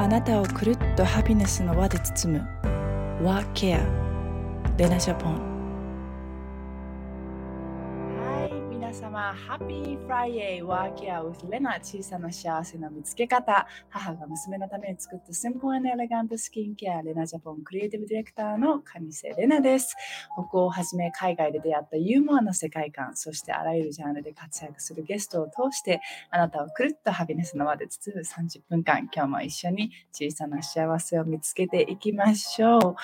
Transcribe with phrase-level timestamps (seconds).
[0.00, 2.48] あなたをくるっとハピネスの輪で包む。
[3.22, 3.80] ワーケア
[4.78, 5.59] レナジャポン。
[9.34, 13.66] ハッピーフライデーワーケア with レナ小さな幸せの見つけ方。
[13.88, 19.94] 母が娘のために作ったシンプルエレガントスキンケアレナジャポンクリエイティブディレクターの上瀬レナです。
[20.32, 26.00] 北欧をはじめ海外で出会ったユーモアの世界観そしてあらゆるジャンルで活躍するゲストを通して
[26.30, 29.08] あなたをくるっとハピネスの輪で包む30分間。
[29.14, 32.96] 今日も一緒に小さな幸せを見つけていきましょう。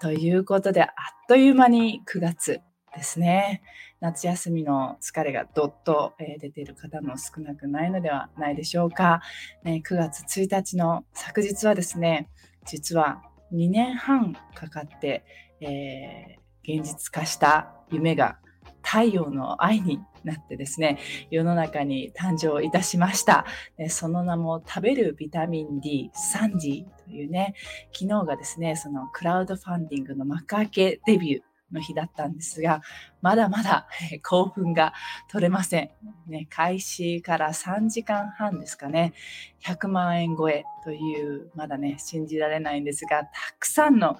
[0.00, 0.90] ということで、あっ
[1.26, 2.60] という間に9月
[2.96, 3.62] ですね。
[4.06, 9.20] 夏休みの疲れがどっと、え出ている方も少なくないのではないでしょうか。
[9.64, 12.28] ね、9月1日の昨日はですね、
[12.64, 13.20] 実は
[13.52, 15.24] 2年半かかって、
[15.60, 18.38] えー、現実化した夢が
[18.80, 21.00] 太陽の愛になってですね、
[21.32, 23.44] 世の中に誕生いたしました。
[23.88, 27.54] その名も食べるビタミン D 3時というね、
[27.92, 32.82] 昨日がですね、そのクラウドファンディングの幕開けデビューの日だったんですが、
[33.22, 33.88] まだまだ
[34.22, 34.92] 興奮が
[35.30, 35.90] 取れません。
[36.26, 39.14] ね、開始から3時間半ですかね、
[39.64, 44.18] 100万円超えという、まだね、信じられないんですが、たくさんの、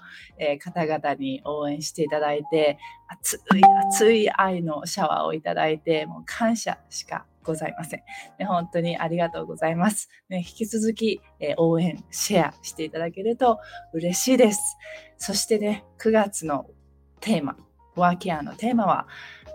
[0.61, 8.00] 方々に応援していただいて、熱い熱い愛のシャワーをいただいて、もう感謝しかございません。
[8.39, 10.08] ね、本当にありがとうございます。
[10.28, 13.61] ね、引き続き、えー、応援、シェアしていただけると
[13.92, 14.77] 嬉しいです。
[15.17, 16.67] そしてね、9月の
[17.27, 17.56] テーマ、
[17.96, 19.08] ワーケアのテーマは、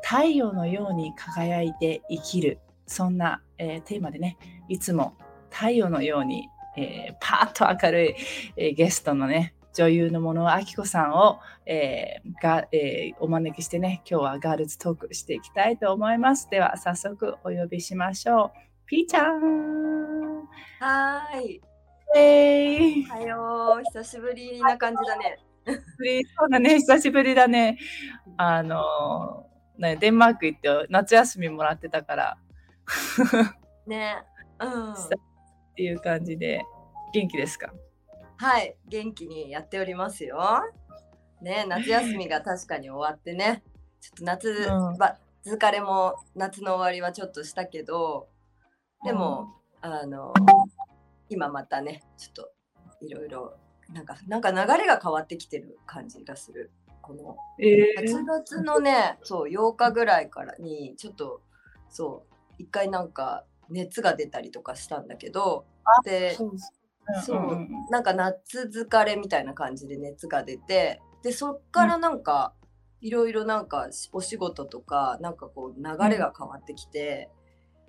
[0.04, 2.60] 太陽のように輝いて生きる。
[2.86, 5.16] そんな、えー、テーマでね、いつも
[5.50, 8.16] 太陽のように、えー、パーッと明るい、
[8.58, 16.50] えー、ゲストのね、女優の物尾明子さんを、えーがえー、お招きしてね、今日はガールズトークしていきたいと思います。
[16.50, 18.86] では、早速お呼びしましょう。
[18.86, 20.46] ピーちゃん
[20.80, 21.62] はい。
[22.18, 23.84] えー、おはよう。
[23.94, 25.40] 久しぶりな感じだね。
[25.68, 27.78] そうだね、久しぶりだね。
[28.38, 29.48] あの、
[29.78, 32.38] ね、デンマーク行って夏休みもらってたから。
[33.86, 34.24] ね。
[34.60, 34.94] うん。
[34.94, 34.98] っ
[35.76, 36.62] ていう感じで、
[37.14, 37.74] 元気ですか？
[38.38, 40.40] はい、元気にやっておりますよ。
[41.42, 43.64] ね、夏休みが確かに終わってね、
[44.00, 48.30] ちょっと夏、うん、疲れも夏の終わりはちょっとしたけど、
[49.04, 50.34] でも、うん、あの、
[51.30, 52.52] 今またね、ちょっと
[53.02, 53.58] いろいろ
[53.94, 56.72] なんかなんか流れが変わってきてる感じがする。
[57.02, 61.42] この8月のね、そう8日ぐらいからにちょっと
[61.90, 65.66] そう一回なんか熱が出たりとかしたんだけど
[66.06, 66.38] で
[67.26, 72.54] そう、なんか夏疲れみたいな感じで熱が出てでそっからなんか、
[73.02, 77.30] いろいろなんかお仕事とかなんかこう流れが変わってきて、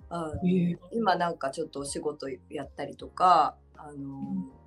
[0.09, 4.62] うん、今なんかちょっとお仕事やったりとかあの、うん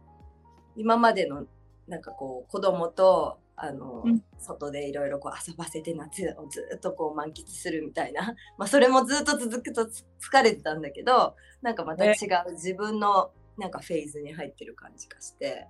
[0.76, 1.44] 今までの
[1.88, 12.12] なんかこう子供とあの、うん、外でいろいろ遊ばせて夏をずっとこう満喫するみたいな、 まあ、それもずっと続くと疲れてたんだけどなんかまた違
[12.46, 15.66] う自分のなんかフェーズに入ってる感じがして。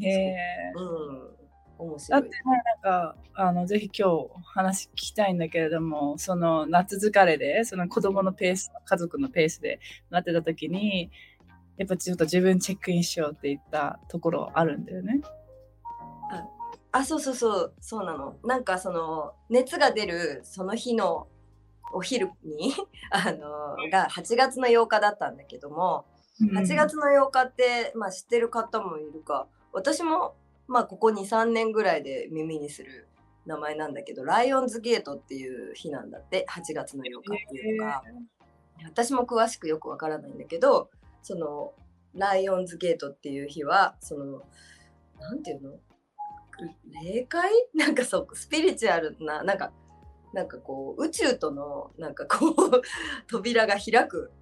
[0.00, 0.36] へえ。
[0.74, 0.82] う
[1.34, 1.48] ん。
[1.78, 2.22] 面白い。
[2.22, 2.42] だってね、
[2.82, 9.80] なんか、あの、ぜひ今日話聞きたいんだけれども、その夏疲れで、その子供のペース、家族のペースで
[10.10, 11.10] なってた時に、
[11.78, 15.20] やっぱちょっと自分チェックインしようって言ったところあるんだよね。
[16.90, 17.74] あそうそうそう。
[17.80, 18.36] そうなの。
[18.44, 21.28] なんかその熱が出るその日の
[21.92, 22.74] お昼に
[23.10, 26.06] あのが8月の8日だったんだけども、
[26.40, 29.48] 8月の8日って、まあ、知ってる方もいるか。
[29.72, 30.34] 私も、
[30.66, 33.06] まあ、ここ23年ぐらいで耳にする
[33.44, 36.46] 名前なんだけどライオンズゲートっていう日なんだって。
[36.48, 38.02] 8月の8日っていうのが、
[38.80, 40.90] えー、私も詳しくよくわからないんだけど
[41.28, 41.74] その
[42.14, 44.44] ライオンズゲートっていう日はその
[45.20, 45.72] なんていうの？
[47.04, 47.50] 霊界？
[47.76, 49.70] なんかそうスピリチュアルななんか
[50.32, 52.82] なんかこう宇宙とのなんかこう
[53.28, 54.32] 扉が開く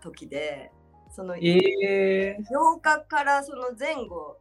[0.00, 0.72] 時で
[1.10, 4.38] その、8日からその前後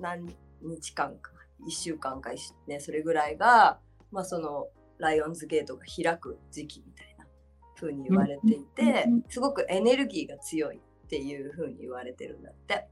[0.00, 1.30] 何日間か
[1.64, 2.30] 1週間か、
[2.66, 3.78] ね、それぐらいが、
[4.10, 4.66] まあ、その
[4.98, 7.26] ライオンズゲートが開く時期みたいな
[7.76, 12.86] 風に言われていてすごくエネルギーが強いっていう風に言われてるんだって。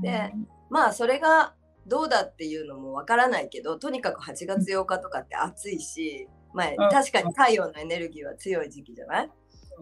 [0.00, 0.32] で
[0.70, 1.54] まあそれが
[1.88, 9.30] どうだっていうのもわからないけどとにかく8月8日とかって暑いし、まあ、確かに太陽のエネルギーは強い時期じゃない？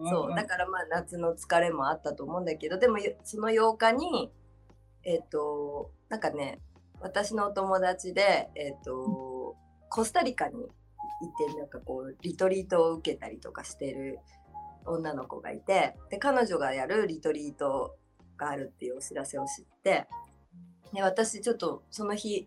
[0.09, 0.35] そう。
[0.35, 4.31] だからまあ夏の疲れもあったと思うんだけどでもその8日に
[5.03, 6.59] えっ、ー、となんかね
[6.99, 9.55] 私のお友達で、えっ、ー、と
[9.89, 14.19] コスタリカに行ってなんかこうリトリートを受けたりとかしてる
[14.87, 17.95] 女の子がいてで彼女がやるリトリート
[18.37, 20.07] があるっていうお知らせを知って
[20.93, 22.45] で私ちょっとその日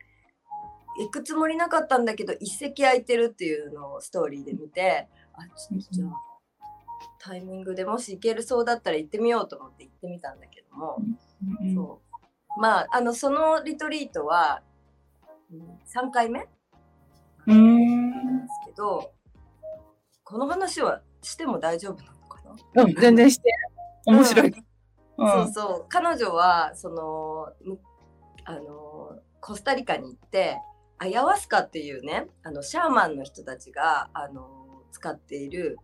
[0.98, 6.10] 行くつもりなかったんだけど一席空いてるっていうのをストーリーで見てあちょっとじゃあ
[7.18, 10.96] タイミングでもし行けるそうだったら行ってみようと思って行ってみたんだけども、
[11.60, 12.00] うんそ
[12.56, 12.60] う。
[12.60, 14.62] まああのそのリトリートは、
[15.52, 16.48] うん、3回目
[17.46, 19.12] うんですけど
[20.24, 22.19] この話はしても大丈夫なの？
[22.76, 23.50] うん、全然して。
[24.06, 24.54] 面白い。
[25.18, 25.28] うん。
[25.28, 25.86] そうそう。
[25.88, 27.78] 彼女はそのむ
[28.44, 30.58] あのコスタリカに行って
[30.98, 35.78] アヤワスカっていうねあのシャーマンの人たちがあの使っている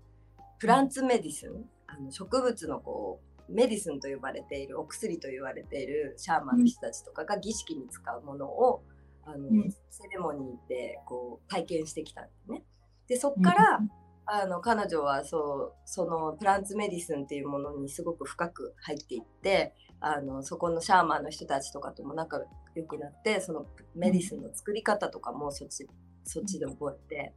[0.58, 8.82] プランツメディスンあの植物のこうメディスンと呼ばれているお薬と言われているシャーマンの人たちとかが儀式に使うものを
[9.24, 9.70] あの、うん。
[9.90, 12.62] セレモニーでこう体験してきたんですね。
[13.08, 13.80] でそっから、
[14.26, 22.40] あの彼女はそうそのプランツメディスンっていうものにすごく深く入っていってあのそこのシャーマンの人たちとかとも仲
[22.74, 25.86] 良くなってそのメディスンの作り方とかもそっち
[26.24, 27.34] そっちで覚えて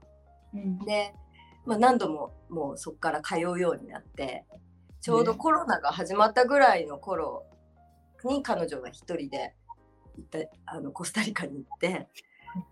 [0.54, 0.80] うん。
[0.80, 1.14] で、
[1.66, 4.46] まあ、何度ももうそこから通うようになって
[5.00, 7.46] ちょうどコロナが始まったぐらいの頃
[8.24, 9.54] に彼女が一人で
[10.18, 12.08] 行ったあのコスタリカに行って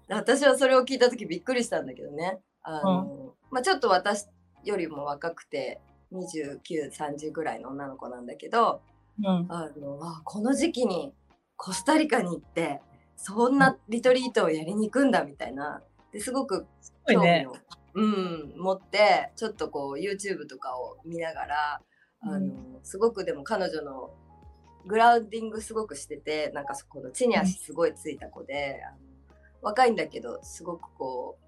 [0.10, 4.28] 私はそれを聞いた時びっくりしたんだけどねあの、まあ、ちょっと私
[4.64, 5.80] よりも若くて
[6.14, 8.82] 2930ぐらいの女の子なんだけど
[9.20, 9.48] うん。
[9.50, 11.14] あのあこの時期に
[11.56, 12.82] コスタリカに行って
[13.16, 15.82] そんなリトリートをやりに行くんだみたいな
[16.12, 16.68] ですごく
[17.08, 17.56] 興味ねを、。
[17.96, 21.82] うん、持ってちょっとこう YouTube とかを見ながら
[22.22, 24.12] あの、すごくでも彼女の
[24.86, 28.98] グラウンディングすごくしててなんかそこの地に足すごいついた子で、あの
[29.62, 31.47] 若いんだけどすごくこう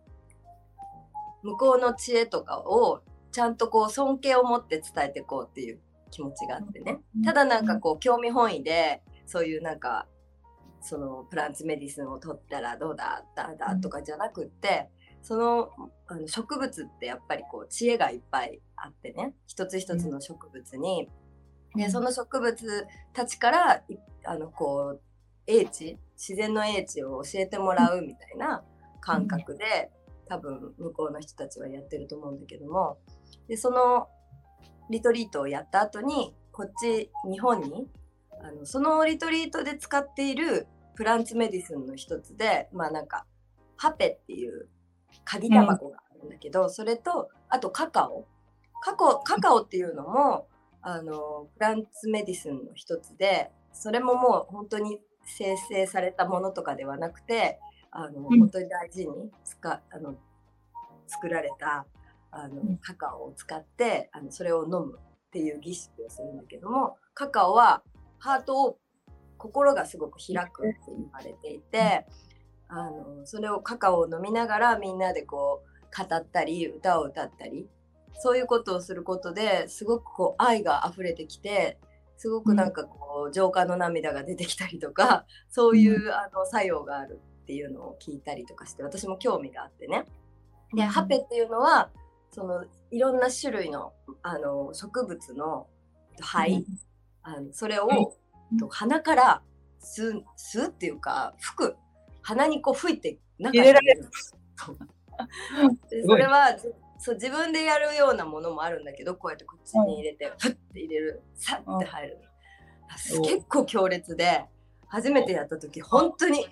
[1.43, 3.01] 向こうの知恵とかを
[3.31, 5.79] ちゃんとこう尊敬を持って伝えていこうっていう
[6.11, 6.99] 気持ちがあってね。
[7.17, 7.23] うん。
[7.23, 10.07] ただなんかこう興味本位でそういうなんか
[10.81, 14.89] そのプランツメディスンを取ったらどうだだだとかじゃなくって
[15.21, 15.69] その
[16.07, 19.35] あの植物ってやっぱりこう知恵がいっぱいあってね。
[19.47, 21.09] 一つ一つの植物に、
[21.75, 25.01] でその植物たちからいあのこう
[25.45, 28.63] 英知自然の英知を教えてもらうみたいな
[29.01, 29.91] 感覚で、
[30.29, 32.97] 多分向こうの人たちはやってると思うんだけども。
[33.47, 34.07] でその
[34.89, 37.87] リトリートをやった後にこっち日本に
[38.41, 43.25] あのそのリトリートで使っているプランツメディスンの一つでまあなんか
[43.77, 44.67] ハペっていう
[45.25, 48.25] 鍵タバコがあるんだけど、それとあとカカオ。
[48.81, 50.47] カカオカカオっていうのも
[50.81, 57.59] あのプランツメディスンの一つでそれももう本当に生成されたものとかではなくて
[57.91, 58.39] あの、うん。
[58.39, 60.15] 本当に大事に使あの
[61.07, 61.85] 作られた
[62.31, 62.77] あのうん。
[62.77, 64.99] カカオを使ってあのそれを飲む
[65.29, 67.83] っていう儀式をするんだけどもカカオは
[68.17, 68.77] ハートを
[69.37, 72.05] 心がすごく開くって言われていて
[72.67, 77.67] あのそれをカカオを飲みながらみんなでこう語ったり歌を歌ったり
[78.21, 81.79] そういうことをすることですごくこう愛が溢れてきて
[82.17, 90.05] すごくなんかこう浄化の涙が出てきたりとかそういうあの作用があるっていうのを聞いたりとかして私も興味があってね。
[90.71, 91.89] でハペっていうのは
[92.29, 93.91] そのいろんな種類の
[94.21, 95.65] あの植物の
[96.19, 96.63] 灰、
[97.23, 97.87] あのそれを、
[98.51, 98.57] うん。
[98.59, 99.41] と鼻から
[99.81, 101.75] 吸う吸うっていうか吹く。
[102.21, 104.09] 鼻にこう吹いて中入れられる。
[106.05, 106.67] それはじ
[106.99, 111.23] そう自分でやるようなものもあるんだけどこうやってこっちに入れてふって入れる。
[111.33, 112.19] さって入る。
[113.15, 113.21] うん。
[113.23, 114.45] 結構強烈で
[114.89, 116.45] 初めてやった時本当に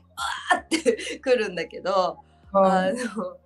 [0.52, 2.20] あーってくるんだけど
[2.54, 3.38] あの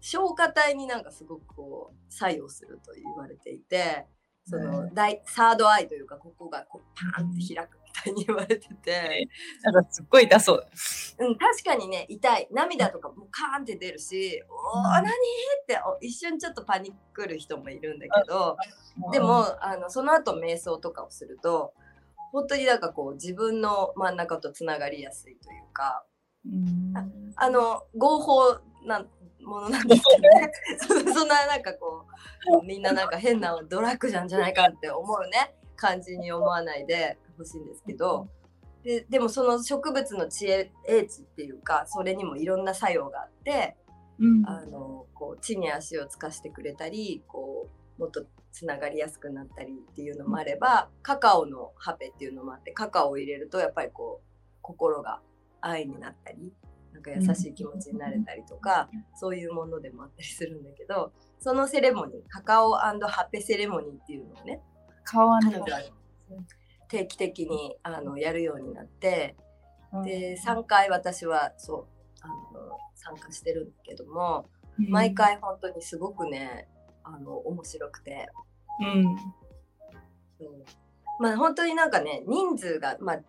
[0.00, 4.06] 消化体になんかすごくこう作用すると言われていて
[4.46, 9.28] その大サードアイというかここがこうパーンって開くみたいに言われてて、
[9.64, 10.66] なんかすっごい痛そう。
[11.20, 12.48] うん、確かにね痛い。
[12.50, 15.04] 涙とかもカーンって出るし「おーうん。
[15.04, 15.10] 何?」っ
[15.66, 18.58] てお一瞬ちょっとパニックる人もいるんだけど
[19.12, 21.72] でもあのその後瞑想とかをすると
[22.34, 26.04] 本当になんかこう自分の真ん中とつながりやすいというか
[26.46, 26.92] うん、
[27.36, 29.04] あの合法な
[29.42, 30.52] ものなんですけどね。
[30.78, 30.88] そ
[31.20, 32.06] そんななんかこ
[32.62, 35.54] うみんななんか変なドラッグじゃんじゃないかって思うね。
[35.76, 38.28] 感じに思わないでほしいんですけど。
[38.82, 43.76] ででもその植物の知恵英知っていうかそれにもいろんな作用があって
[44.18, 44.46] うん。
[44.46, 54.28] あのこう地に足をつかしてくれたりこうもっとつながりやすくなったりっていうのもあればカカオのハペっていうのもあってカカオを入れるとやっぱりこう
[54.62, 55.20] 心が
[55.60, 56.52] 愛になったり
[56.92, 64.60] なんか優しい気持ちになれたりとか、そういうものでもあったりするんだけどそのセレモニーカカオハペセレモニーっていうのをね
[66.88, 69.34] 定期的にあのやるようになって
[70.04, 71.86] で3回私はそう
[72.20, 74.48] あの参加してるんだけども、
[74.88, 76.68] 毎回本当にすごくね
[77.04, 78.28] あの面白くて、
[78.80, 79.00] うん、う。
[79.02, 79.16] ん、
[81.20, 83.20] まあ本当になんかね人数が、まあ、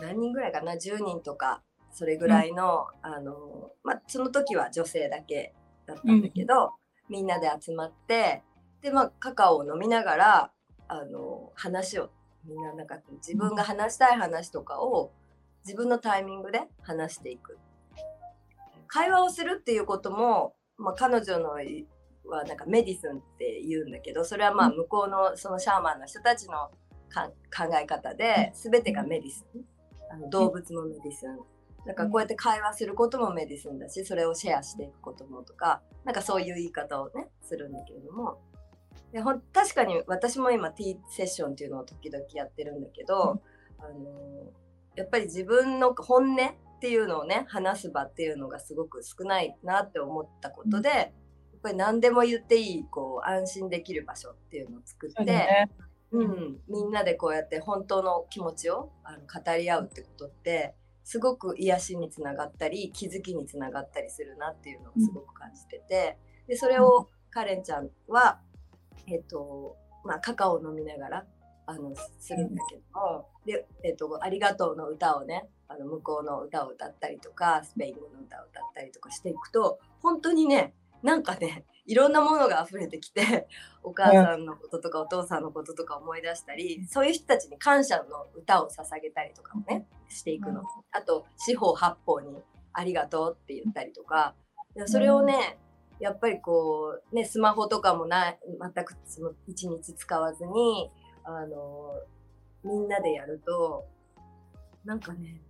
[0.00, 5.54] 何人ぐらいかな？10人とかそれぐらいのうん、あのまあ、その時は女性だけ
[5.86, 6.72] だったんだけど、
[7.08, 8.42] みんなで集まって
[8.80, 10.50] で、まあ、カカオを飲みながら
[10.88, 12.10] あの話を
[12.44, 15.12] みんななんか自分が話したい話とかを
[15.64, 17.58] 自分のタイミングで話していく。
[18.88, 21.56] 会話をするっていうことも、まあ、彼女の
[22.24, 26.70] はなんかメディスンって言うんだけどそれはまあ向こうのそのシャーマンの人たちの
[27.14, 27.32] 考
[27.80, 29.60] え方で全てがメディスン。
[30.10, 31.38] あの動物もメディスン。
[31.86, 38.38] だからこうやって会話することもメディスンだしそれをシェアしていくこともとかなんかそういう言い方をねするんだけれども。
[39.12, 43.42] でほん確かに私も今 T セッションっていうのを時々やってるんだけど、
[43.78, 44.52] あの
[44.96, 51.12] やっぱり自分の本音っていうのをね話す場っていうのがすごく少ないなって思ったことで、
[51.62, 55.70] ぱり何でも言っていいこう安心できる場所っていうのを作って、ね、
[56.10, 68.40] うん、みんなでこうやって本当の気持ちをあの語り合うってことってすごく癒しにつながったり気づきにつながったりするなっていうのをすごく感じててでそれをカレンちゃんは
[69.06, 71.24] えっとまあ、カカオを飲みながら
[71.66, 83.48] あのするんだけども、で、えっと、ありがとうの歌をねあの向こうの歌を歌ったりとかスペイン語の歌を歌ったりとかしていくと本当にねなんかねいろんなものが溢れてきて
[83.82, 90.62] お母さんのこととかお父さんのこととか思い出したりそういう人たちに感謝の歌を捧げたりとかもねしていくの。
[90.92, 92.42] あと四方八方に
[92.72, 94.34] ありがとうって言ったりとか
[94.86, 95.58] それをね
[95.98, 100.90] やっぱりこうねスマホとかもない全くその一日使わずに
[101.24, 101.94] あの
[102.64, 103.84] みんなでやると
[104.84, 105.40] なんかね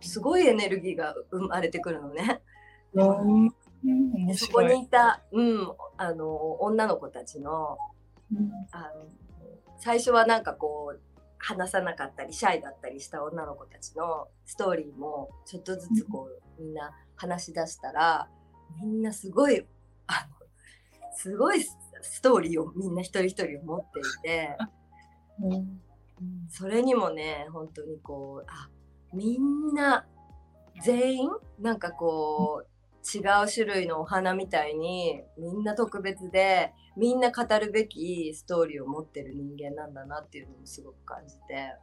[0.00, 2.42] すごいエネルギーが生まれてくるのね。
[4.36, 7.78] そこにいた、うん、あの女の子たちの,、
[8.70, 9.08] あの
[9.78, 11.00] 最初はなんかこう
[11.38, 18.28] 話さなかったりシャイだったりした女の子たちのストーリーもちょっとずつこうみんな話し出したら
[18.80, 19.66] みんなすごい
[20.06, 20.46] あの
[21.16, 24.56] すごいストーリーをみんな一人一人持っていて、
[25.40, 25.80] うん、
[26.48, 28.68] それにもね本当にこうあ
[29.12, 30.06] みんな
[30.82, 32.71] 全員なんかこう
[33.02, 41.74] 違う種類のお花みたいにみんな特別でみんな語るべきストーリーを持ってる人間なんだなっていうのもすごく感じて。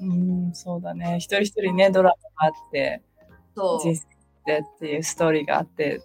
[0.00, 1.16] うんそうだね。
[1.16, 3.02] 一人一人ねドラマがあって
[3.54, 3.80] そう。
[3.80, 4.06] 人生
[4.46, 6.00] でっていうストーリーがあって。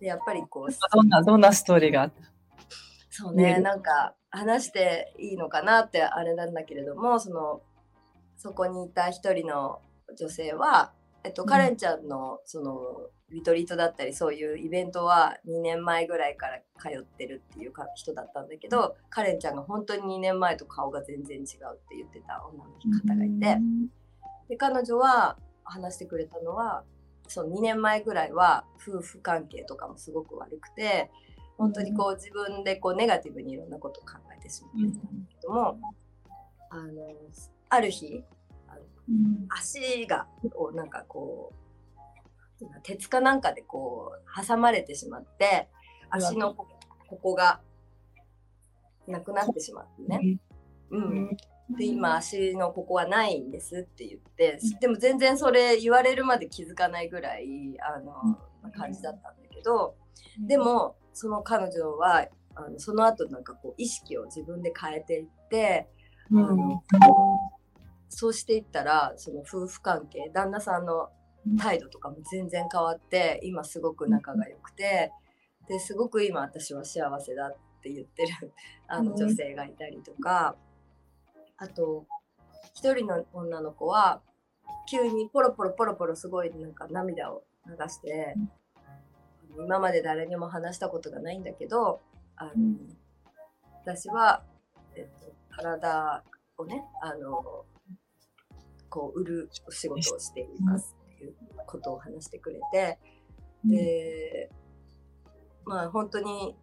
[0.00, 2.22] でやっぱりこうどんなどんなストーリーがあった？
[3.10, 7.60] そうねなんか話していいのかなってあれなんだけれどもその
[8.36, 9.80] そこにいた一人の
[10.18, 10.92] 女性は
[11.24, 21.46] えっと、カレンちゃんのそのリトリートだったりそういうイベントは2年前ぐらいから通ってるっていうか人だったんだけど、カレンちゃんが本当に2年前と顔が全然違うっ
[21.88, 23.58] て言ってた女の方がいて、
[24.48, 26.82] で彼女は話してくれたのは
[27.28, 31.10] その2年前ぐらいは夫婦関係とかもすごく悪くて
[31.56, 35.78] 本当にこう自分でこうネガティブにいろんなことを考えてしまってたんだけども、
[36.70, 36.92] あの
[37.68, 38.24] ある日
[39.48, 41.52] 足がこうなんかこ
[42.60, 45.68] う鉄かなんかでこう挟まれてしまって
[46.10, 46.66] 足のこ
[47.16, 47.60] こが
[49.06, 50.38] なくなってしまってね。
[50.90, 51.36] うん、
[51.76, 57.46] で今足のここはないんですって言ってでも全然それ言われるまで気づかないぐらい
[57.80, 58.38] あの
[58.72, 59.94] 感じだったんだけど
[60.38, 62.26] でもその彼女は
[62.56, 65.88] あのその後なんかこう意識を自分で変えていって、
[66.32, 66.82] あの
[68.10, 71.08] そうしていったらその夫婦関係旦那さんの
[71.58, 75.12] 態度とかも全然変わって今すごく仲が良くて
[75.68, 78.52] ですごく今私は幸せだって言ってる
[78.88, 80.56] あの女性がいたりとか
[81.56, 82.04] あと
[82.74, 84.20] 一人の女の子は
[84.90, 88.34] 急にポロポロポロポロすごいなんか涙を流して
[89.56, 92.00] 今まで誰にも話したことがないんだけど
[92.36, 92.52] あの
[93.84, 94.42] 私は、
[94.96, 96.24] えっと、体
[96.58, 97.64] をねあの
[98.90, 101.34] こう売るお仕事をしていますっていう
[101.66, 102.98] ことを話してくれて、
[103.64, 104.50] で
[105.64, 106.56] まあ本当に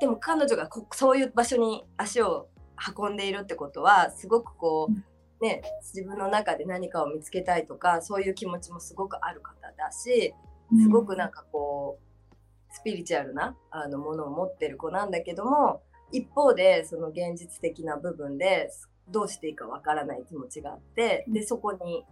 [0.00, 2.48] でも彼女がこそういう場所に足を
[2.96, 10.34] 運んでいるってことはすごくこうね自分の中で何かを見つけたいとかそういう気持ちもすごくある方だし
[10.82, 18.70] すごくなんかこうスピリチュアルなあのものを持ってる子なんだけども一方でその現実的な部分で
[19.08, 22.04] どうしていいかわからない気持ちがあってでそこに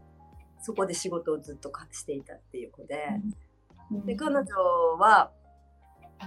[0.61, 3.21] そこで仕事をずっとしていたっていう子で、
[4.07, 4.47] で彼女
[4.99, 5.31] は、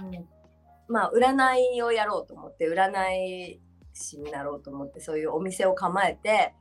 [0.00, 0.28] ん、
[0.86, 3.60] まあ占いをやろうと思って占い
[3.94, 6.54] 師になろうと思ってそういうお店を構えて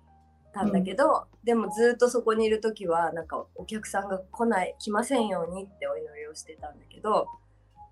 [0.53, 7.27] たんだけど、うん、でもずっとそこにいる時はなんかお客さんが来ない来ませんようにってお祈りをしてたんだけど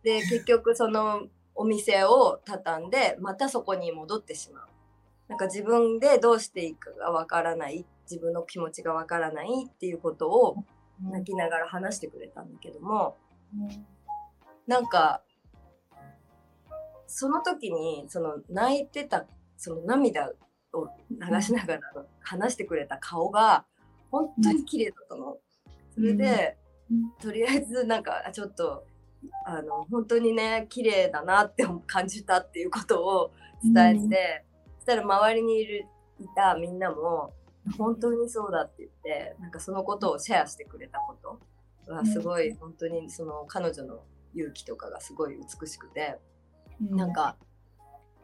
[0.03, 4.67] で結局そのお店を畳んでまたそこに戻ってしまう。
[5.27, 10.63] なんか自分でどうしていいかがわからない自分の気持ちがわからないっていうことを
[11.01, 13.17] 泣きながら話してくれたんだけども、
[14.67, 15.22] なんか
[17.08, 19.25] その時にその泣いてた
[19.58, 20.32] その涙
[20.74, 21.82] を流しながら
[22.20, 23.65] 話してくれた顔が
[24.12, 25.38] 本当に綺麗だったの。
[25.94, 26.58] それで、
[27.22, 28.86] とりあえずなんかちょっと
[29.46, 33.32] あの本当にね綺麗だなって感じたっていうことを
[33.63, 34.46] 伝えて、
[34.86, 35.88] したら周りにいる
[36.20, 37.34] いたみんなも
[37.77, 41.39] 本当にそうだって言ってなんかそのことをシェアしてくれたこと。
[41.88, 44.00] がすごい本当にその彼女の
[44.34, 46.18] 勇気とかがすごい美しくて、
[46.80, 47.36] なんか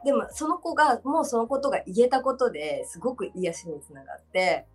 [0.04, 4.66] でもその子がもうそのことが言えたことですごく癒しにつながって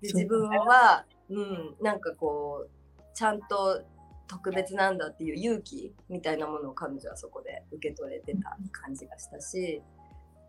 [0.00, 3.82] で自分は、うん、なんかこうちゃんと
[4.26, 9.82] 特別なんだっていう勇気みたいなものを彼女はそこで受け取れてた感じがしたし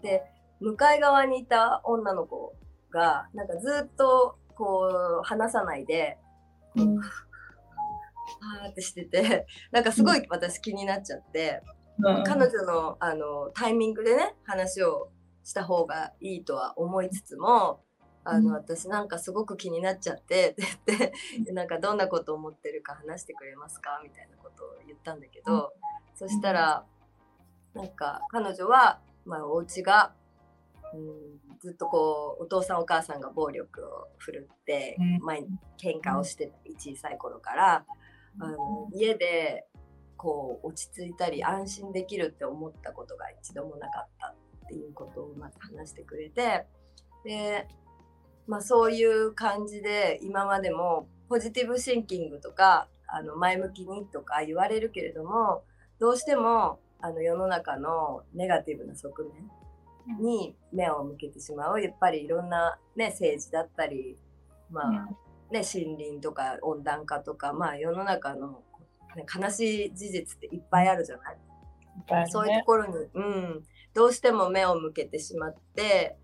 [0.01, 0.23] で
[0.63, 2.55] 向かい側にいた女の子
[2.89, 6.17] がなんかずっとこう話さないで、
[6.75, 11.61] うん、はーってしててなんかすごい私気になっちゃって、
[11.99, 15.09] うん、彼女のあのタイミングでね話を
[15.43, 17.81] した方がいいとは思いつつも
[18.25, 20.63] あの、私なんかすごく気になっちゃってって
[21.33, 23.99] 言ってなんかどんなことを思ってるか話してくれますか？
[24.01, 25.73] みたいなことを言ったんだけど、
[26.15, 26.85] そしたら
[27.73, 30.13] なんか彼女は、まあ、お家が
[30.93, 35.47] うん、ずっとこうお父さんお母さんが暴力を振るって前に
[35.81, 37.85] 喧嘩をしてた小さい頃から。
[38.39, 39.65] あの家で
[40.17, 44.35] こう落ち着いたり安心できるって思ったことが一度もなかったっ
[44.67, 46.65] ていうことをまず話してくれて
[47.25, 47.67] で、
[48.47, 55.63] まあ、そういう感じで今までもポジティブシンキングとかあの前向きにとか言われるけれども
[55.99, 59.31] どうしてもあの世の中のネガティブな側面
[60.19, 61.81] に目を向けてしまう。
[61.81, 64.17] やっぱりいろんな、ね、政治だったり、
[64.69, 64.91] まあ
[65.51, 68.63] ね、森林とか温暖化とか、まあ、世の中の、
[69.15, 71.37] ね、悲しい事実っていっぱいあるじゃない、
[72.23, 73.63] ね、そういうところに、うん、
[73.93, 76.17] どうしても目を向けてしまって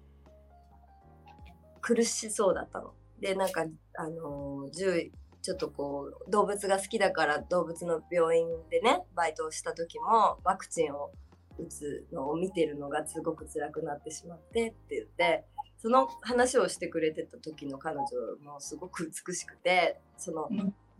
[1.82, 2.94] 苦しそうだったの。
[3.20, 3.66] でなんか
[3.98, 5.10] あの獣
[5.42, 11.12] ちょっとこう動物が好きだから動物の病院でねバイトをした時もワクチンを
[11.60, 15.46] 打つのを見てるのがすごく辛くなってしまってって言って
[15.78, 18.06] その話をしてくれてた時の彼女
[18.44, 20.50] もすごく美しくてその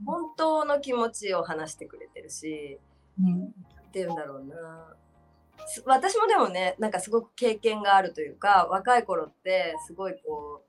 [0.06, 2.80] 本当の気持ちを話してくれてるし、
[3.20, 4.96] うん、っていうんだろうな。
[5.86, 10.64] 私もでもねなんかすごく経験があるというか若い頃ってすごいこ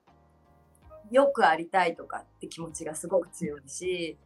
[1.10, 4.18] うよくありたいとかって気持ちがすごく強いし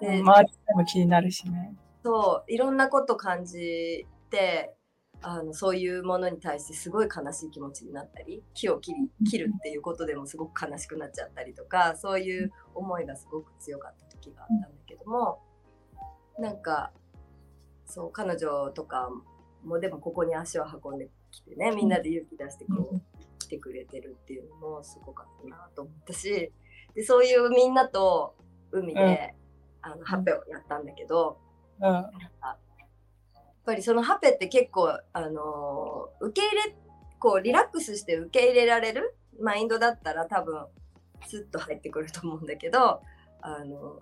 [0.00, 1.74] で周りでも気になるしね。
[2.04, 4.74] そういろんなこと感じて
[5.22, 15.40] あのそういうものに対してすごい悲しい気持ちになったり木を切り切るっていうことでもすごく悲しくなっちゃったりとかそういう思いがすごく強かった時があったんだけども
[16.38, 16.90] なんか
[17.86, 19.10] そう彼女とか
[19.64, 23.00] もでもここに足を運んできてねみんなで勇気出してこう
[23.38, 26.52] 来てくれてるっていうのもすごかったなと思ったし
[26.94, 28.34] でそういうみんなと
[28.72, 29.34] 海で、
[29.82, 31.38] あのハッペをやったんだけど、
[31.80, 32.06] うん、
[33.64, 36.76] ぱりそのハペって結構、あのー、受け入れ
[37.18, 40.66] こうリラックスして受け入れられるマインドだったら多分
[41.26, 43.00] スッと入ってくると思うんだけど、
[43.40, 44.00] あのー、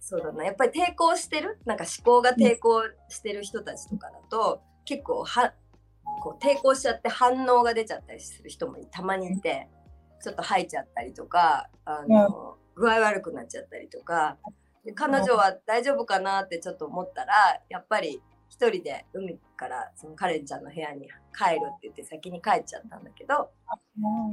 [0.00, 0.44] そうだな。
[0.44, 1.58] やっぱり抵抗してる？
[1.64, 5.52] なんか思考が抵抗してる人たちとかだと結構は
[6.20, 9.68] こう抵抗しちゃって反応が出ちゃったりする人もたまにいて
[10.22, 14.36] ちょっと吐いちゃったりとか、あのー、具合悪くなっちゃったりとか。
[14.84, 18.22] で彼女は大丈夫かなってちょっと思ったらやっぱり
[18.58, 23.50] 一人で海からそのカレンちゃんの部屋に帰るって言って先に帰っちゃったんだけど、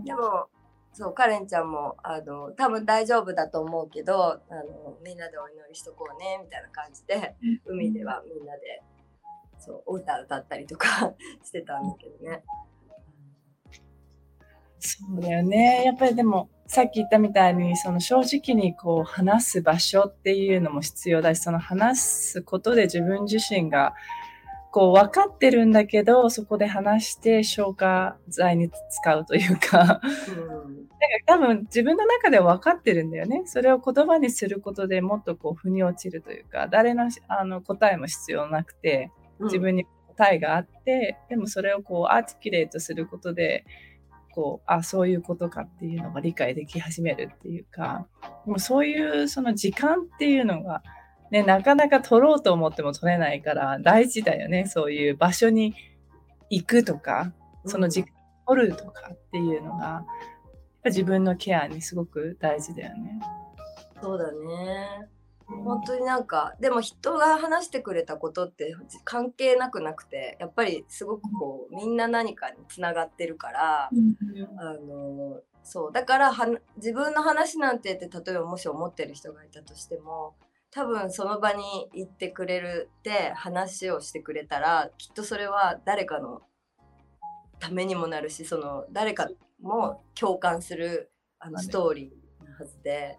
[0.06, 0.48] でも
[0.94, 8.82] そうカレンちゃんもあの多分大丈夫だと思うけどあのみんなでお祈りしとこうねみたいな感じで海ではみんなで
[9.60, 12.44] そうお歌歌ったりとか してたんだけどね。
[14.80, 15.84] そうだよね。
[15.86, 23.94] やっぱりでも、さっき言ったみたいに、その正直にこう話す場所っていうのも必要だし、その話すことで自分自身が
[24.72, 30.84] こう分かってるんだけど、そこで話して消化剤に使うというか、うん
[31.26, 33.44] 多分自分の中では分かってるんだよね。
[33.46, 43.66] それを言葉にすることでもっとこう腑に落ちるというか、誰のあの答えも必要なくて、自分に答えがあって、うん、でもそれをこうアーティキュレートすることで、
[44.34, 48.08] こう、あ、そういうことかっていうのが理解でき始めるっていうか、
[48.46, 50.82] でもそういうその時間っていうのが、
[51.32, 54.66] ね、なかなか取ろうと思っても取れないから大事だよね。
[54.68, 55.76] そういう場所に
[56.50, 57.32] 行くとか、
[57.66, 58.10] その時間
[58.48, 60.06] 取るとかっていうのが、
[60.86, 63.20] 自分のケアにすごく大事だよね。
[64.02, 65.08] そうだね。
[65.48, 80.36] 本当になんかでも人が話してくれたことって関係なくなくてやっぱりすごくこうみんな何かにつながってるから、うん、あのそうだからは自分の話なんてって例えばもし思ってる人がいたとしても
[80.72, 86.42] 多分その場に行ってくれるって話をしてくれたらきっとそれは誰かの
[87.60, 89.30] ためにもなるしその誰か
[89.62, 93.18] も共感するあのストーリーなはずで。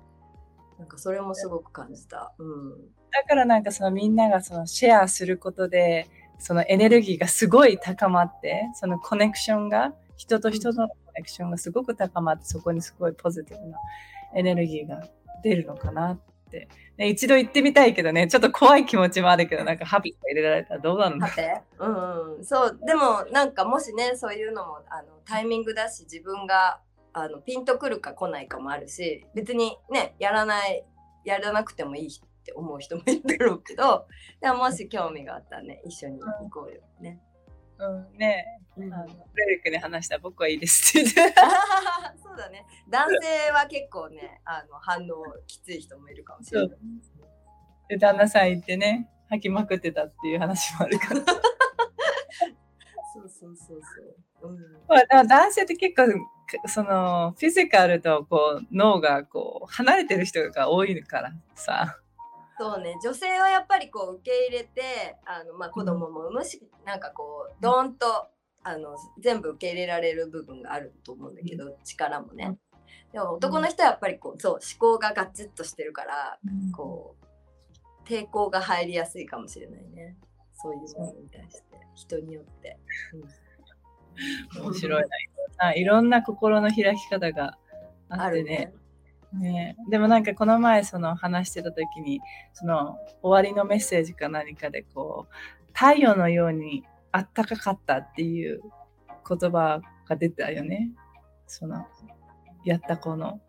[0.79, 2.33] なんかそれもすごく感じた。
[2.39, 2.71] うん、
[3.11, 6.09] だからなんかそのみんながそのシェアすることで
[6.39, 13.79] そのエネルギーがすごい高まってそのコネクションが人と人とのコネクションがすごく高まってそこにすごいポジティブな
[14.35, 15.07] エネルギーが
[15.43, 21.27] 出るのかなって、ね、一度行ってみたいけどねちょっと怖い気持ちもあるけどなんかハピが入れられたらどうなるの？
[21.79, 26.81] うん、うん、そうでもなんかもしねそういうのもあのタイミングだし自分が
[27.15, 30.85] あのピンとくるか来ないかもあるし別にねやらない
[31.25, 32.11] やらなくてもいいっ
[32.45, 34.07] て思う人もいるだろうけど
[34.43, 37.21] でももし興味があったらね一緒に行こうよね。
[37.79, 38.47] うん、ね
[38.77, 41.11] え、うん、あのレリックに話した僕はいいですって
[42.23, 46.79] そうだね男性は結構ねあの反応きつい人もいるかもしれない。
[47.89, 51.21] で旦那さん行ってね吐きまくってたっていう話もあるから。
[53.15, 53.81] そうそうそう
[54.43, 54.51] そう。
[54.51, 56.13] うん、まあ、男性って結構
[56.67, 61.99] そのフィジカルとこう脳がこう離れてる人が多いからさ。
[62.59, 62.97] そうね。
[63.03, 68.29] 女性はやっぱりこう受け入れてあの、まあ、子供も産むし、うん、なんかこうドーンと
[68.63, 72.57] あの全部受け入れられる部分があると思うんだけど、うん、力もね。
[73.13, 80.17] でも男の人はやっぱりこうそう思考がガチッとしてるから、うん、こう抵抗が入りやすいかもしれないね。
[80.53, 81.63] そういうものに対して
[81.95, 82.79] 人によって。
[84.61, 85.09] 面白いな
[85.59, 87.59] あいろんな心の開き方が
[88.09, 88.73] あってね。
[89.33, 92.21] ね、でもなんかこの前その話してた時に
[92.53, 95.35] その終わりのメッセージか何かでこう
[95.73, 98.61] 太陽のようにあったかかったっていう
[99.29, 100.93] 言葉が出たよね。
[101.49, 101.85] その
[102.65, 103.41] やった子の。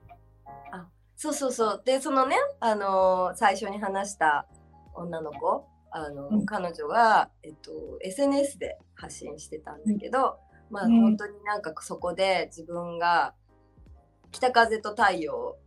[0.72, 1.84] あそうそうそう。
[1.86, 4.48] でそのねあのー、最初に話した
[4.96, 10.38] 女の子あの、うん、彼女が、えっと、SNS で発信してたんだけど、
[10.70, 13.34] まあ、本当になんかそこで自分が
[14.32, 15.58] 北風と太陽を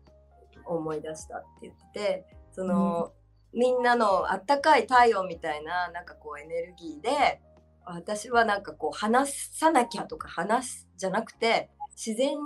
[0.67, 3.13] 思い出したって言っててその、
[3.55, 7.41] うん、みんなのあったかい太陽みたいななんかこうエネルギーで
[7.87, 12.37] 私はなんかこう話さなきゃとか話すじゃなくて自然に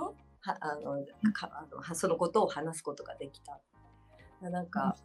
[0.40, 3.60] はあのかあのそのことを話すことができた。
[4.40, 4.96] なんか、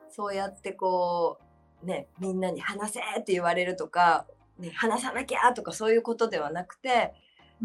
[0.00, 1.38] うん、そうやってこ
[1.82, 4.26] うねみんなに話せって言われるとか
[4.60, 7.14] ね、話さなきゃとかそういうことではなくて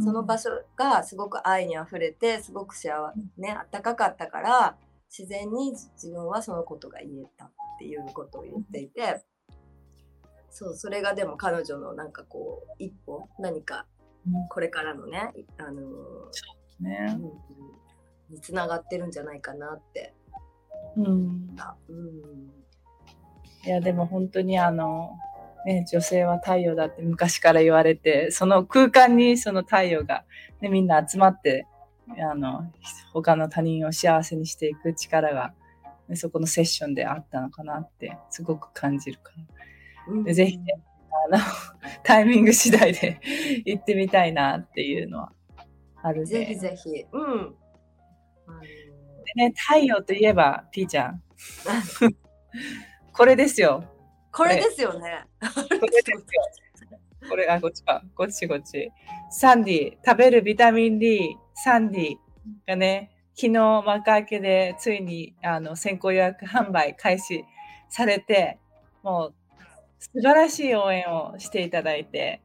[0.04, 4.76] その場所がすごく愛にあふれてすごく幸せねあったかかったから
[5.10, 9.22] 自然に自分はそのことが言えたっていうことを言っていて
[10.50, 13.86] そうそれがでも彼女のなんかこう一歩何か
[14.50, 15.82] これからのねあの
[16.80, 17.18] ね、
[18.30, 20.14] うん、につながってるんじゃないかなって。
[20.98, 22.52] うん、うん、
[23.66, 25.18] いやでも本当にあの
[25.66, 30.24] ね、女性は太陽だって昔から言われて、その空間にその太陽が、
[30.62, 31.66] ね、みんな集まって、
[32.20, 32.72] あの、
[33.14, 35.54] 他の他人を幸せにしていく力が、
[36.08, 39.32] ね、そこのセッションであったのかなってすごく感じるか
[40.08, 40.24] ら。
[40.24, 40.80] でぜひ、ね、
[41.32, 41.44] あの、
[42.04, 43.20] タイミング次第で
[43.66, 45.32] 行ってみたいなっていうのは
[46.04, 46.90] あるぜひぜひ。
[47.12, 47.56] うん。
[49.36, 51.24] でね、太陽といえば、ピーちゃん。
[53.12, 53.84] これですよ。
[54.36, 55.26] これですよね。
[57.30, 58.04] これあ、こっちか。
[58.16, 58.92] こっちこっち。
[59.32, 62.16] サンディ、食べるビタミン D、サンディ
[62.68, 67.46] がね、昨日幕開けでついにあの先行予約販売開始
[67.90, 68.60] されて、
[69.04, 69.34] もう
[70.00, 72.42] 素晴らしい応援をしていただいて、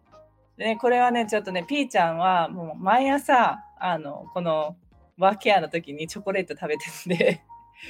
[0.56, 4.76] でね、これはね、ちょっとね、ピーちゃんはもう毎朝、あの、この
[5.18, 7.42] ワーケアの時にチョコレート食べてるんで、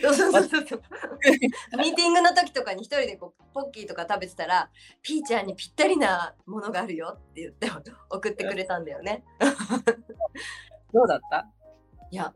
[0.03, 0.83] そうそうそうそう。
[1.79, 4.71] ミーティングの時とかに一人でこうポッキーとか食べてたら、
[5.03, 7.69] ピーちゃんにぴったりなものがあるよって言って
[8.09, 9.25] 送ってくれたんだよね。
[10.93, 11.47] どうだった？
[12.11, 12.33] いや、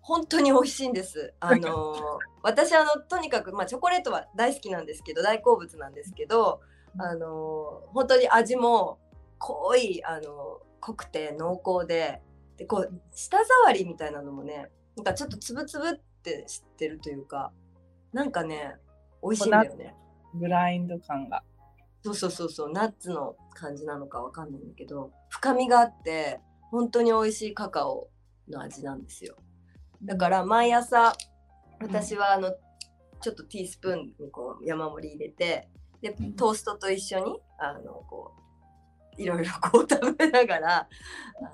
[0.00, 1.34] 本当に美味しいんです。
[1.40, 6.60] あのー 私あのとにかくまあチョコレートは大好きなんですけど、大好物なんですけど、
[6.98, 8.98] あのー本当に味も
[9.38, 12.22] 濃いあの濃くて濃厚で、
[12.56, 17.52] でこう舌触りみたいなのもね、なんかちょっとつぶつぶって知ってるというか、
[18.12, 18.76] なんかね
[19.22, 19.94] 美味しいんだよね。
[20.34, 21.42] グラインド感が。
[22.02, 28.08] そうそうそうそうナッツの感じなのかわかんないんだけど深みがあって本当に美味しいカカオ
[28.48, 29.36] の味なんですよ。
[30.02, 31.14] だから毎朝
[31.80, 32.52] 私はあの
[33.20, 35.68] ちょっとティースプーンにこう山盛り入れて
[36.00, 36.32] でうん。
[36.34, 38.32] トーストと一緒にあのこ
[39.18, 40.86] ういろいろこう食べながらあ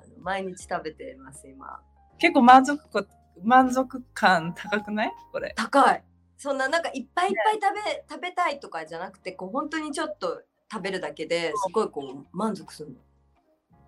[0.07, 1.81] の毎日食べてます今。
[2.19, 3.03] 結構満足こ
[3.43, 5.11] 満足感高くない？
[5.31, 5.53] これ。
[5.55, 6.03] 高い。
[6.37, 12.95] そんななんかいっぱいいっぱい食べ,、食べたいとかじゃなくてこう本当にちょっと食べるだけですごいこう満足するの。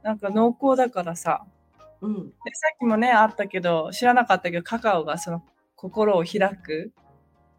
[0.04, 1.46] なんか濃厚だからさ。
[2.02, 2.14] うん。
[2.14, 5.44] でさっきもねあったけど知らなかったけどカカオがその
[5.76, 6.94] 心を開く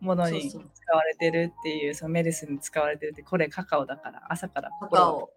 [0.01, 0.59] ものに使
[0.96, 5.31] われてるっていうそのメディスンに使われてるってこれカカオだから朝からカカオ。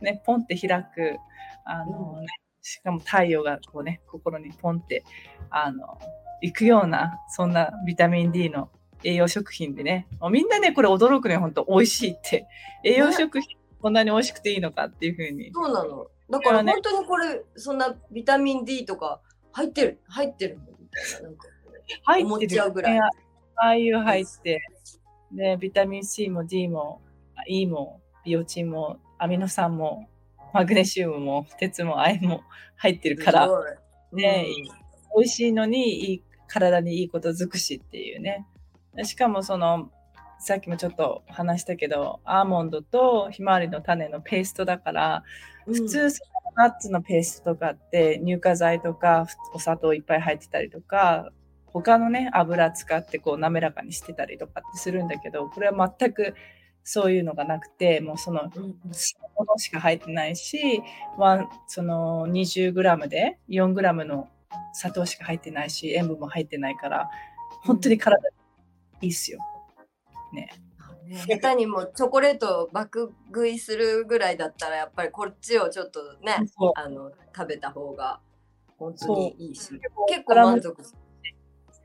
[0.00, 1.16] ねポンって開く
[1.64, 2.26] あの、うん。
[2.26, 2.26] ね
[2.68, 5.04] しかも太陽がこうね心にポンって
[5.50, 5.98] あの
[6.42, 8.70] 行くようなそんなビタミン D の
[9.04, 12.46] 栄養食品でねもうみんなねこれ驚くね本当美味しいって。
[12.84, 15.50] 栄養食品こんなに美味しくていいのかっていうふうに。
[15.52, 16.08] そうなの。
[16.28, 19.20] だから本当にこれそんなビタミン D とか
[19.52, 20.62] 入ってる入ってるの？
[20.78, 21.46] みたいななんか
[22.26, 22.92] 思って入っるちゃうぐらい。
[22.94, 23.10] ねあ
[23.56, 24.60] あいう入って
[25.32, 27.00] でビタミン C も D も
[27.46, 30.08] E もビオチンもアミノ酸も
[30.52, 32.42] マグネシウムも鉄も亜鉛も
[32.76, 33.48] 入ってるから。
[34.12, 34.46] ね
[35.14, 35.20] うん。
[35.20, 38.46] 美味しいのにいい体にいいこと尽くしっていうね。
[39.04, 39.90] しかもその
[40.38, 45.24] さっきもちょっと話したけどアーモンドとひまわりの種のペーストだから
[45.66, 46.20] 普通そ
[46.56, 51.30] のナッツのペーストとかって乳化剤とかお砂糖いっぱい入ってたりとか
[51.66, 56.34] 他のね油使ってこう滑らかにしてたりとかってするんだけどこれは全く
[56.90, 58.50] そういうのがなくてもうそのも
[59.44, 60.82] のしか入ってないし
[61.18, 64.30] ワンその 20g で 4g の
[64.72, 67.10] 砂糖しか入ってないし塩分も入ってないから
[67.66, 68.36] 本当に体に
[69.02, 69.38] いいっすよ。
[70.32, 70.48] ね。
[71.04, 76.38] ね下手にもチョコレートを爆食いするぐらいだったらやっぱりこっちをちょっとね
[76.74, 78.20] あの食べた方が
[78.78, 79.72] 本当にいいし。
[79.72, 80.82] 結結構満足。
[80.82, 80.96] す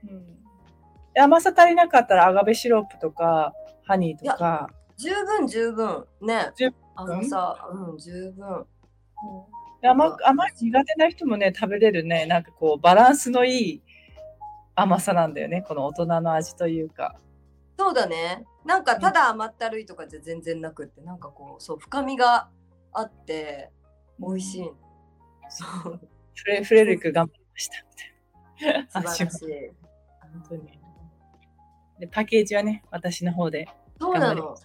[0.06, 0.26] るうん。
[1.14, 3.54] で甘さ足りなかったらアガベシロップとか
[3.86, 4.70] ハニーとか
[5.04, 6.06] 十分十分。
[6.22, 6.52] ね。
[6.56, 6.78] 十分？
[6.96, 8.66] 甘さうん十分。
[9.82, 12.26] で甘甘い苦手な人もね食べれるね。
[12.26, 13.82] なんかこうバランスのいい
[14.76, 15.64] 甘さなんだよね。
[15.68, 17.16] この大人の味というか。
[17.78, 18.46] そうだね。
[18.66, 21.02] なんかただ甘ったるいとかじゃ全然なくって。
[21.02, 22.50] なんかこうそう深みが
[22.94, 23.72] あって
[24.20, 24.72] 美味しい、
[25.50, 26.00] そう。
[26.36, 27.76] フレフレリック頑張りました。
[28.62, 28.88] みたいな。
[28.90, 29.72] 素晴らしい。
[30.22, 30.84] 本当に。
[32.00, 33.68] でパッケージはね私の方で
[34.00, 34.56] そうなの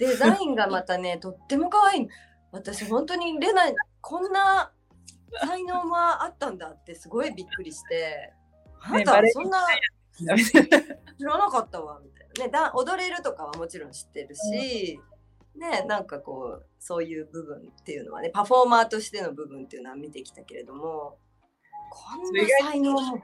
[0.00, 2.08] デザインがまたね とっても可愛い。
[2.52, 3.62] 私本当にレナ
[4.00, 4.72] こんな
[5.40, 8.32] 才能もあったんだってすごいびっくりして。
[8.80, 9.66] あなたそんな
[10.16, 12.44] 知らなかったわみたいな。
[12.46, 14.98] ねだ踊れるとかはもちろん知ってるし、
[15.54, 21.18] ねなんかこうそういう部分っていうのはねパフォーマーとしての部分っていうのは見てきたけれども
[21.90, 23.22] こんな才能も。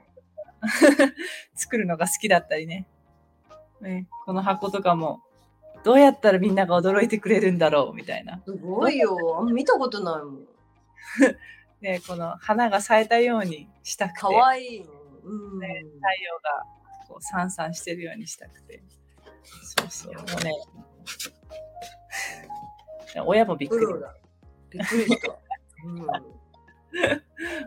[1.55, 2.87] 作るのが好きだったりね。
[3.81, 5.23] ねこの箱とかも
[5.83, 8.41] どうやったらみんなが驚いてくれるんだろうみたいな。
[8.45, 9.15] すごいよ。
[9.53, 10.47] 見たことないもん。
[11.81, 14.17] ねこの花が咲いたようにしたくて。
[14.21, 14.91] 可愛いの、
[15.23, 15.59] うん。
[15.59, 16.65] ね太陽が
[17.07, 18.83] こうさんさんしてるようにしたくて。
[19.43, 20.13] そうそう。
[20.13, 20.51] もうね。
[23.25, 23.85] 親もびっくり。
[24.69, 25.29] びっくりした、
[25.85, 26.07] うん。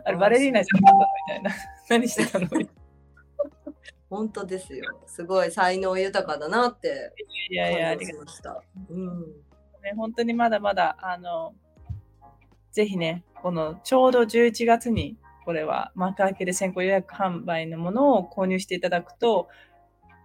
[0.03, 1.51] あれバレリーナじゃなかったのみたいな。
[1.89, 2.69] 何してたのい
[4.11, 4.83] 本当ですよ。
[5.07, 7.13] すごい才能豊かだなって
[7.49, 8.63] やいやあ感りがとうじました。
[8.89, 9.19] うん。
[9.81, 11.55] ね、本当にまだまだ、あの、
[12.73, 19.47] ぜひね、このちょうど11月に、これは幕開けで先行予約販売のものを購入していただくと、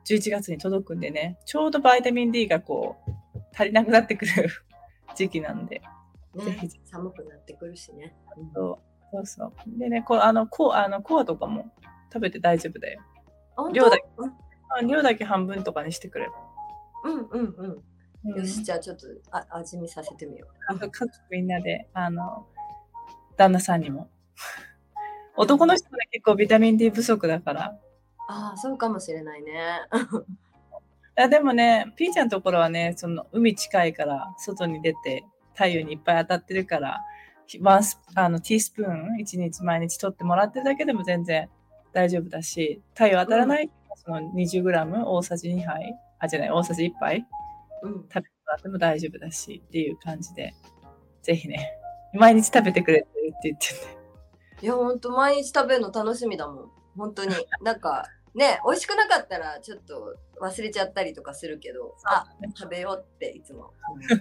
[0.04, 4.48] 11月に届くんでね、ちょうどバイタミン D がこう、足りなくなってくる
[5.14, 5.80] 時期なんで、
[6.34, 8.14] ぜねひ、寒くなってくるしね。
[8.36, 8.78] うんそう
[9.12, 9.78] そうそう。
[9.78, 11.72] でね、こうあのコあのコアとかも
[12.12, 13.00] 食べて大丈夫だよ。
[13.72, 14.04] 量だけ
[14.78, 16.32] あ量だけ半分とかにしてくれば。
[17.04, 17.70] うんうんうん。
[18.24, 22.44] うんよし、じゃあちょっとあ味見させてみよあと家族みんなで、あの、
[23.36, 24.08] 旦那さんにも。
[25.36, 27.78] 男の人は結構ビタミン D 不足だから、
[28.28, 29.52] ああ、そうかもしれないね。
[31.18, 37.00] あでもね、ピーちゃんのところはね、その海近いから、外に出て太陽にいっぱい当たってるから、
[37.60, 41.48] ワンスあのティースプーン1日毎日取ってもらってるだけでも全然
[41.96, 43.70] 大丈夫だし、太陽当たらない、
[44.04, 47.26] その 20g 大さじ2杯、あ、じゃない、大さじ1杯？
[47.82, 47.92] うん。
[48.02, 50.52] 食べてもらっても大丈夫だしっていう感じで、
[51.22, 51.72] ぜひね、
[52.12, 54.64] 毎日食べてくれてるって言ってて。
[54.66, 56.70] いや、ほんと毎日食べるの楽しみだもん。
[56.98, 57.34] 本当に。
[57.64, 63.72] なんか、ね、美味しくなかったらちょっと忘れちゃったりとかするけど、あ、食べようっていつも。
[63.96, 64.20] うん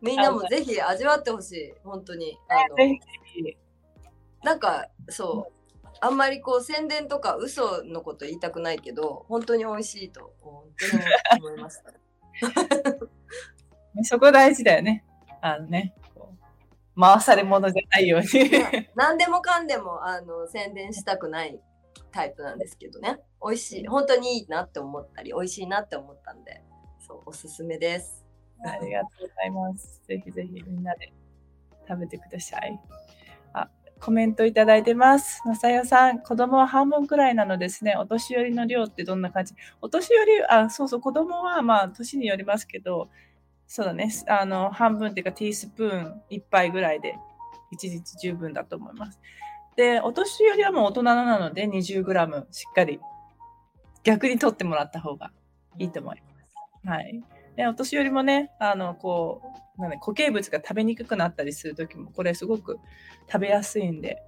[0.00, 1.74] みんなもぜひ味わってほしい。
[1.84, 2.38] 本当に。
[2.48, 2.76] あの
[4.42, 5.59] なんか、そう。
[6.00, 11.02] あんまりこう宣伝とか嘘のこと言いたくないけど、本当に美味しいと本当に
[11.46, 11.92] 思いました。
[11.92, 11.98] ね
[14.04, 15.04] そこ大事だよね。
[15.42, 15.94] あのね、
[16.98, 18.28] 回され物じゃないように。
[18.94, 21.60] 何でもかんでもあの宣伝したくない
[22.12, 23.20] タイプなんですけどね。
[23.42, 23.86] 美味しい。
[23.86, 26.62] 本当にいいなって思ったり、美味しいなって思ったんで、
[27.06, 28.24] そう、おすすめです。
[28.64, 30.02] ありがとうございます。
[30.06, 31.12] ぜひぜひみんなで
[31.88, 32.78] 食べてください。
[34.00, 35.42] コメントいただいてます。
[35.44, 37.96] まさよさん、子供は半分くらいなのですね。
[37.96, 39.54] お年寄りの量ってどんな感じ？
[39.82, 43.10] お年寄り、あ、そうそう、子供はまあ年によりますけど、
[43.66, 44.10] そうだね。
[44.26, 47.16] あの、半分っていうかティースプーン1杯ぐらいで
[47.70, 49.20] 一日十分だと思います。
[49.76, 53.00] で、お年寄りはもう大人なので 20g しっかり
[54.02, 55.30] 逆に取ってもらった方が
[55.78, 56.88] いいと思います。
[56.88, 57.22] はい。
[57.60, 59.42] でお年寄りもね、あの、こ
[59.76, 62.78] う、なん固形物が食べにくくなったりするときも、これすごく
[63.30, 64.22] 食べやすいんで、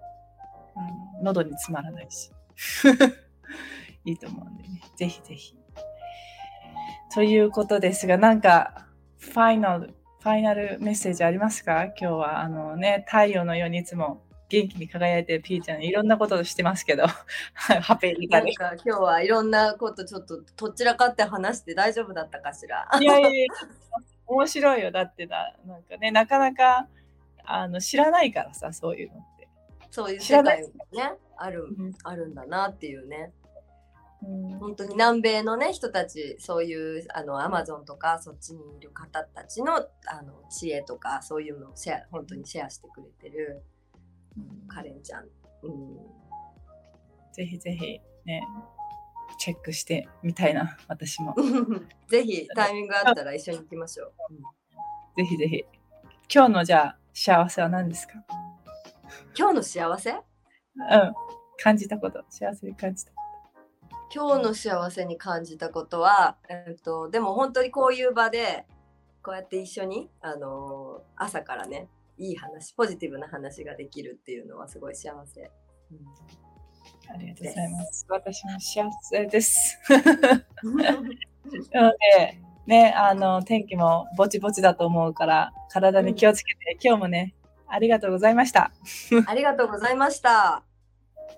[1.19, 2.31] うん、喉に詰まらないし。
[4.05, 4.83] いいと思うんでね。
[4.97, 5.57] ぜひぜひ。
[7.15, 8.87] ということですが、なんか、
[9.19, 11.85] ファイナル、ファイナルメッセージありますか？
[11.85, 17.07] 今日は、あのね、太陽のようにいつも元気に輝いてるピーちゃん、いろんなことをしてますけど、
[17.55, 18.53] ハペリカで。
[18.53, 22.87] なんか今日はいろんなことちょっととっちらかって話して大丈夫だったかしら？
[23.01, 23.47] いやいやいや、
[24.27, 24.91] 面白いよ。
[24.91, 26.87] だってだ、なんかね、なかなか
[27.45, 29.49] あの知らないからさ、そういうのって。
[29.91, 33.33] そういう世知らない界がね、あるうんあるんだなっていうね。
[34.23, 43.73] うん本当に南米のね人たちそういうあのアマゾンとかそっちにいる方たちのあの知恵とかそういうのをシェア本当にシェアしてくれてる、うん
[44.69, 45.25] カレンちゃん、
[45.63, 45.97] うん、
[47.33, 48.43] ぜひぜひね、
[49.39, 51.35] チェックしてみたいな、私も。
[52.09, 54.43] ぜひタイミングあったら一緒に行きましょう、うん
[55.17, 55.65] ぜひぜひ。
[56.35, 58.15] 今日のじゃあ幸せは何ですか？
[59.37, 60.11] 今日の幸せ？
[60.13, 60.23] うん。
[61.63, 63.13] 感じたこと、幸せに感じた。
[64.15, 68.67] 今日の幸せに感じたことは、えっとでも本当にこういう場で
[69.23, 75.51] こうやって一緒に、あのー朝からねいい話ポジティブな話ができるっていうのはすごい幸せ。
[75.91, 76.43] うん
[77.09, 78.07] ありがとうございます。
[78.09, 79.79] 私も幸せです。
[80.63, 81.03] う んなの
[82.17, 87.35] で、ね、あの、天気もぼちぼちだと思うから、体に気をつけて、今日もね、
[87.67, 88.73] ありがとうございました。
[89.27, 90.63] ありがとうございました。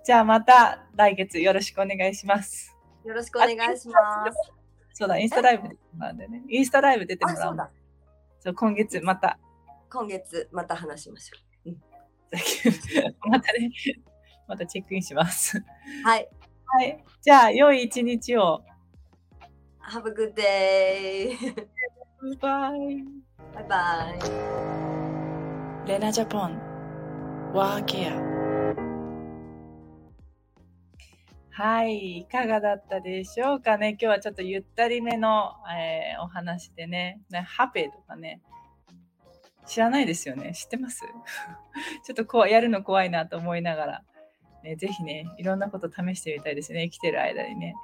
[0.04, 2.76] じゃあまた来月よろしくお願いします。
[3.04, 4.52] よろしくお願いします。
[4.92, 6.42] そうだ、インスタライブ出てもらうんでね。
[6.48, 7.70] インスタライブ出てもあ、らそう。
[8.40, 9.38] そう今月また。
[9.94, 11.37] 今月また話しましょ
[13.30, 13.70] またね、
[14.48, 15.57] またチェックインします。
[15.59, 15.62] う。
[16.02, 16.28] はい。
[16.66, 17.04] はい。
[17.22, 18.64] じゃあ、良い一日を。
[19.80, 21.37] Have a good day.
[22.40, 23.04] バイ。
[23.54, 24.14] バイバ
[25.87, 25.88] イ。
[25.88, 28.35] レナジャポン、ワーケア。
[31.52, 33.90] はい、いかがだったでしょうかね。
[33.90, 38.42] 今日はちょっとゆったりめの、えーお話でねね、ハペとかね、
[39.66, 40.53] 知らないですよね。
[40.55, 41.00] 知ってます？
[42.05, 44.03] ちょっとこうやるの怖いなと思いながら、
[44.62, 46.85] ね、ぜひね、いろんなこと試してみたいですね。
[46.85, 47.74] 生きてる間にね。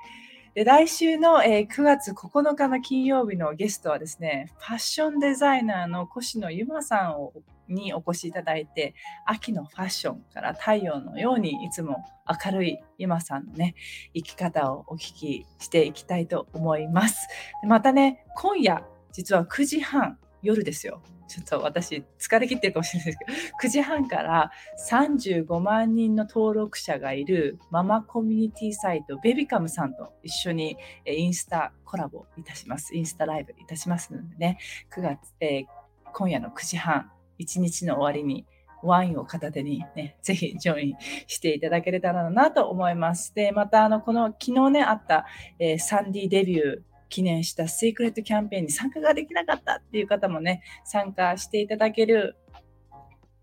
[0.54, 7.32] で来週の、えー9月9日の金曜日のゲストはですね、ファッションデザイナーの越野由真さんを
[7.68, 8.94] にお越しいただいて、
[9.26, 12.04] 秋のファッションから太陽のようにいつも
[12.44, 13.76] 明るい由真さんのね、
[14.12, 17.28] 生き方をお聞きしていきたいと思います。
[17.64, 21.02] またね、今夜、実は9時半、夜ですよ。
[21.28, 23.32] ちょっと私、疲れ切ってるかもしれないですけど、
[23.62, 24.50] 9時半から
[24.88, 30.76] 35万人の登録者がいるママコミュニティサイト、ベビカムさんと一緒に
[31.06, 32.96] インスタコラボいたします。
[32.96, 34.58] インスタライブいたしますのでね、
[34.92, 35.64] 9月、えー
[36.12, 38.44] 今夜の9時半、一日の終わりに
[38.82, 40.94] ワインを片手にね、ぜひジョイン
[41.26, 43.34] していただけれたらなと思います。
[43.34, 45.26] で、また、あの、この昨日ね、あった、
[45.58, 52.36] えーサンディデビュー記念したシークレットキャンペーンに参加ができなかったっていう方もね、参加していただける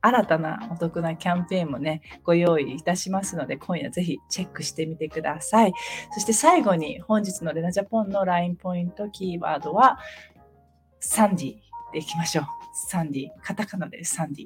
[0.02, 5.74] 新たなお得なキャンペーンもね、ご用意いたしますので、今夜ぜひチェックしてみてください。
[6.14, 10.00] そして最後に本日のレナジャポンの LINE ポイントキーワードは、
[11.00, 11.56] サンディ
[11.94, 12.46] でいきましょう。
[12.90, 13.30] サンディ。
[13.42, 14.46] カタカナでサンディ。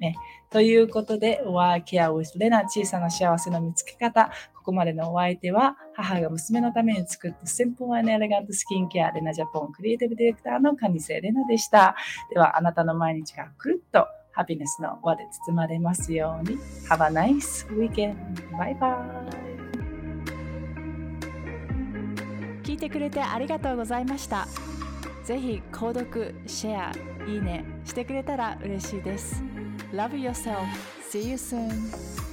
[0.00, 0.16] ね。
[0.50, 4.30] ということで、ワーケアウィスレナ小さな幸せの見つけ方。
[4.68, 11.96] ここまでのお相手は、母が娘のために作ったシンプルエレガントスキンケア、レナジャポンクリエイティブディレクターのカニセレナでした。
[12.30, 16.58] では、あなたの毎日がくるっとハピネスの輪で包まれますように。
[16.86, 18.14] Have a nice weekend.
[18.58, 18.88] バイバ
[22.60, 22.62] イ。
[22.62, 24.46] 聞いてくれてありがとうございました。
[25.24, 26.92] ぜひ購読、シェア、
[27.26, 29.42] いいねしてくれたら嬉しいです。
[29.94, 30.58] Love yourself.
[31.10, 32.27] See you soon.